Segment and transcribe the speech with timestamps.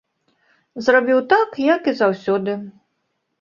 [0.87, 2.57] Зрабіў так, як і заўсёды.